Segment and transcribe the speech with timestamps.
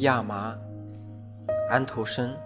[0.00, 0.58] 亚麻，
[1.70, 2.36] 安徒生。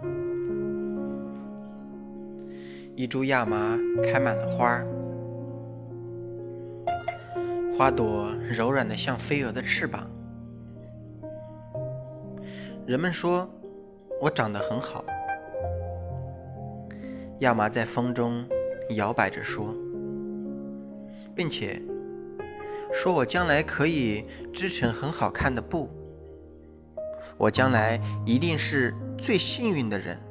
[2.95, 4.81] 一株亚麻开满了花，
[7.77, 10.09] 花朵柔软的像飞蛾的翅膀。
[12.85, 13.49] 人们说
[14.21, 15.03] 我长得很好。
[17.39, 18.47] 亚麻在风中
[18.91, 19.75] 摇摆着说，
[21.35, 21.81] 并且
[22.93, 24.23] 说我将来可以
[24.53, 25.89] 织成很好看的布。
[27.37, 30.21] 我将来一定是最幸运的人。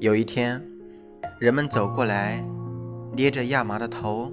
[0.00, 0.64] 有一天，
[1.40, 2.44] 人们走过来，
[3.16, 4.32] 捏着亚麻的头，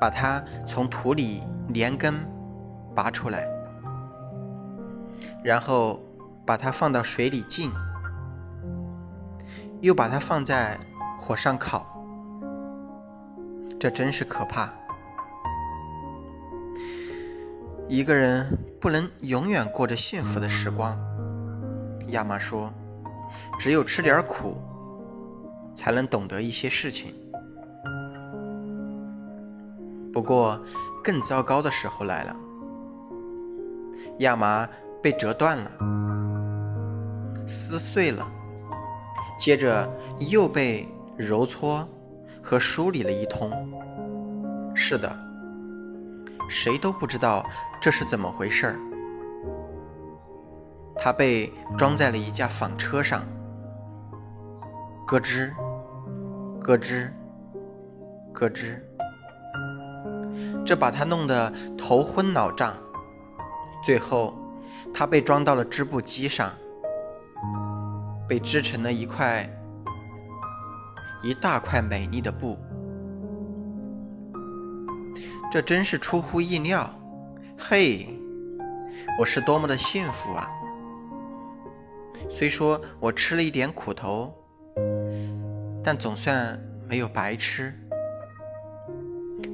[0.00, 2.14] 把它从土里连根
[2.94, 3.46] 拔出来，
[5.44, 6.00] 然后
[6.46, 7.70] 把它放到水里浸，
[9.82, 10.78] 又把它放在
[11.18, 11.92] 火上烤。
[13.78, 14.72] 这真是可怕！
[17.88, 20.98] 一个人不能永远过着幸福的时光。
[22.08, 22.74] 亚麻说
[23.60, 24.56] ：“只有吃点苦，
[25.76, 27.14] 才能懂得一些事情。”
[30.12, 30.64] 不过，
[31.04, 32.34] 更糟糕的时候来了。
[34.18, 34.68] 亚麻
[35.02, 35.70] 被折断了，
[37.46, 38.28] 撕碎了，
[39.38, 39.96] 接着
[40.30, 41.88] 又被揉搓
[42.42, 43.52] 和梳理了一通。
[44.74, 45.25] 是的。
[46.48, 47.46] 谁都不知道
[47.80, 48.76] 这是怎么回事儿。
[50.98, 53.22] 它被装在了一架纺车上，
[55.06, 55.52] 咯吱，
[56.60, 57.10] 咯吱，
[58.32, 58.80] 咯吱，
[60.64, 62.74] 这把它弄得头昏脑胀。
[63.84, 64.34] 最后，
[64.92, 66.52] 它被装到了织布机上，
[68.26, 69.48] 被织成了一块
[71.22, 72.58] 一大块美丽的布。
[75.50, 76.90] 这真是出乎意料！
[77.56, 78.08] 嘿，
[79.18, 80.50] 我是多么的幸福啊！
[82.28, 84.34] 虽说我吃了一点苦头，
[85.82, 87.72] 但总算没有白吃。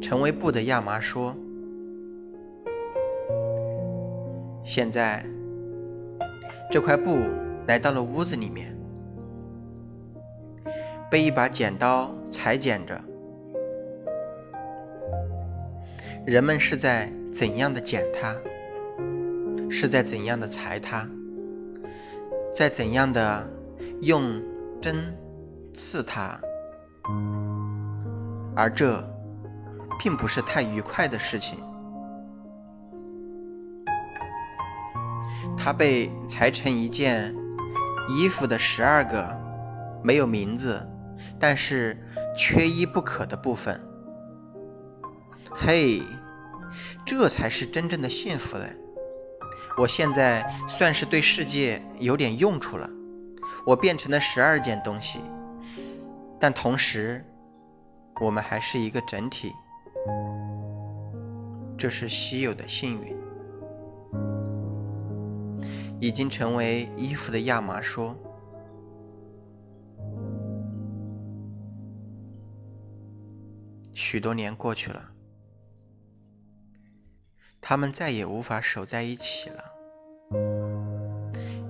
[0.00, 1.36] 成为布的亚麻说
[4.64, 5.24] ：“现在，
[6.70, 7.18] 这块布
[7.66, 8.76] 来到了屋子里面，
[11.10, 13.00] 被一把剪刀裁剪着。”
[16.24, 18.36] 人们是在怎样的剪它？
[19.68, 21.08] 是在怎样的裁它？
[22.54, 23.50] 在怎样的
[24.00, 24.40] 用
[24.80, 25.16] 针
[25.74, 26.40] 刺它？
[28.54, 29.04] 而这
[29.98, 31.58] 并不是太愉快的事情。
[35.56, 37.34] 它被裁成一件
[38.08, 39.40] 衣服的十二个
[40.04, 40.88] 没有名字，
[41.40, 41.98] 但是
[42.36, 43.80] 缺一不可的部分。
[45.54, 46.02] 嘿，
[47.04, 48.76] 这才是真正的幸福嘞！
[49.78, 52.90] 我现在算是对世界有点用处了。
[53.64, 55.20] 我变成了十二件东西，
[56.40, 57.24] 但同时，
[58.20, 59.52] 我们还是一个整体。
[61.78, 63.16] 这是稀有的幸运。
[66.00, 68.16] 已经成为衣服的亚麻说
[73.94, 75.10] ：“许多年过去了。”
[77.72, 79.72] 他们再也无法守在一起了，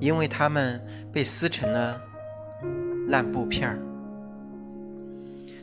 [0.00, 2.02] 因为他们被撕成了
[3.06, 3.78] 烂布片儿。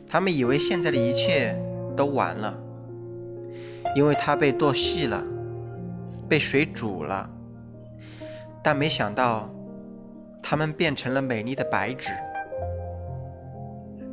[0.08, 1.62] 他们以为现在的一切
[1.94, 2.58] 都完了，
[3.94, 5.26] 因为他被剁细了，
[6.26, 7.28] 被水煮了。
[8.64, 9.50] 但没想到，
[10.42, 12.12] 他们变成了美丽的白纸。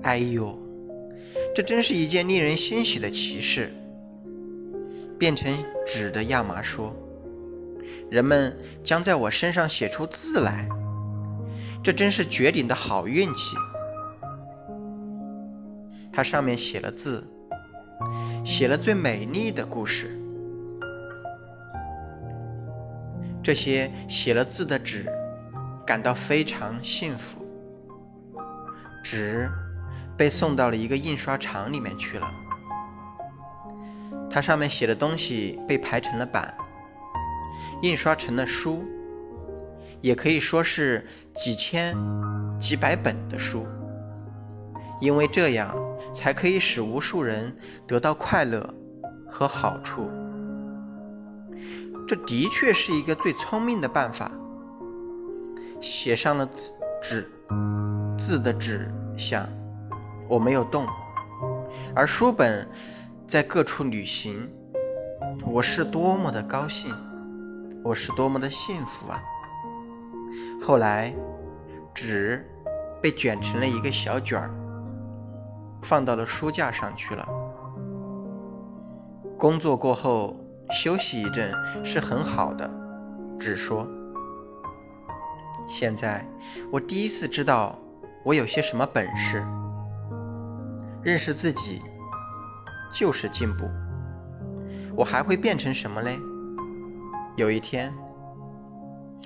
[0.03, 0.59] 哎呦，
[1.55, 3.71] 这真是一件令人欣喜的奇事。
[5.19, 6.95] 变成纸的亚麻说
[8.11, 10.69] ：“人们将在我身上写出字来，
[11.83, 13.55] 这真是绝顶的好运气。”
[16.13, 17.25] 它上面写了字，
[18.43, 20.19] 写了最美丽的故事。
[23.43, 25.05] 这些写了字的纸
[25.85, 27.45] 感到非常幸福。
[29.03, 29.49] 纸
[30.17, 32.33] 被送到了一个印刷厂里面去了。
[34.37, 36.57] 它上面写的东西被排成了版，
[37.81, 38.85] 印刷成了书，
[39.99, 41.97] 也可以说是几千、
[42.59, 43.65] 几百本的书，
[45.01, 45.75] 因为这样
[46.13, 47.55] 才可以使无数人
[47.87, 48.75] 得到快乐
[49.27, 50.11] 和好处。
[52.07, 54.31] 这的确是一个最聪明的办法。
[55.81, 57.31] 写上了字纸
[58.19, 59.49] 字的纸想，
[60.29, 60.85] 我没有动，
[61.95, 62.69] 而书本。
[63.27, 64.49] 在各处旅行，
[65.51, 66.95] 我是多么的高兴！
[67.83, 69.21] 我是多么的幸福啊！
[70.65, 71.13] 后来，
[71.93, 72.49] 纸
[73.01, 74.49] 被卷成了一个小卷儿，
[75.81, 77.27] 放到了书架上去了。
[79.37, 80.37] 工作过后
[80.71, 81.51] 休息一阵
[81.83, 82.71] 是很好的，
[83.37, 83.89] 纸说。
[85.67, 86.25] 现在
[86.71, 87.77] 我第一次知道
[88.23, 89.45] 我有些什么本事，
[91.03, 91.81] 认识自己
[92.91, 93.69] 就是进步。
[94.95, 96.17] 我还会变成什么嘞？
[97.35, 97.93] 有一天，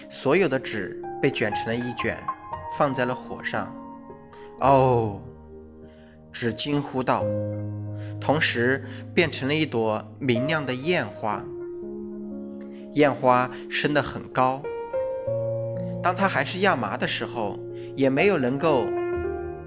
[0.10, 2.18] 所有的纸被卷成了一卷，
[2.78, 3.74] 放在了火上。
[4.60, 5.22] 哦，
[6.32, 7.24] 纸惊呼道，
[8.20, 11.44] 同时变成了一朵明亮的艳花。
[12.94, 14.62] 艳花升得很高，
[16.04, 17.58] 当它还是亚麻的时候，
[17.96, 18.86] 也没有能够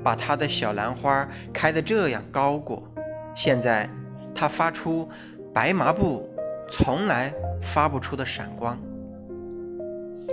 [0.04, 2.93] 把它的小兰花开得这样高过。
[3.34, 3.90] 现在，
[4.34, 5.08] 它发出
[5.52, 6.28] 白麻布
[6.70, 7.34] 从来。
[7.60, 8.78] 发不出的闪光，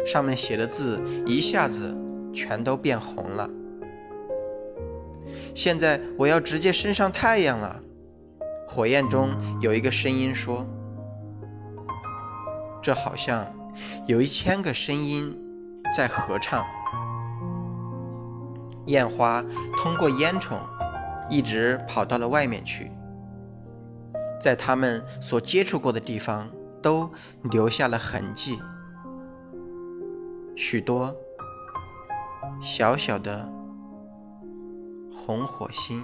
[0.06, 1.98] 上面写的字一下子
[2.34, 3.50] 全都变红了。
[5.56, 7.80] 现在我要直接升上太阳了。
[8.68, 9.30] 火焰中
[9.62, 10.68] 有一个声音说
[12.84, 13.54] ：“这好像
[14.08, 15.40] 有一千个声音
[15.96, 16.66] 在合唱。”
[18.88, 19.46] 烟花
[19.78, 20.58] 通过烟囱，
[21.32, 22.92] 一直跑到了外面去，
[24.40, 26.50] 在他们所接触过的地方。
[26.84, 27.12] 都
[27.44, 28.60] 留下了痕迹，
[30.56, 31.16] 许多
[32.60, 33.48] 小小的
[35.12, 36.04] 红火星。